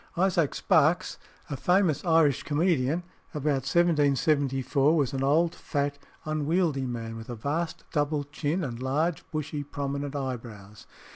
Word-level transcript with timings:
Isaac 0.17 0.55
Sparkes, 0.55 1.19
a 1.47 1.55
famous 1.55 2.03
Irish 2.03 2.41
comedian 2.41 3.03
about 3.35 3.69
1774, 3.69 4.97
was 4.97 5.13
an 5.13 5.21
old, 5.23 5.53
fat, 5.53 5.99
unwieldy 6.25 6.87
man, 6.87 7.17
with 7.17 7.29
a 7.29 7.35
vast 7.35 7.83
double 7.91 8.23
chin, 8.23 8.63
and 8.63 8.81
large, 8.81 9.23
bushy, 9.29 9.61
prominent 9.61 10.15
eyebrows. 10.15 10.87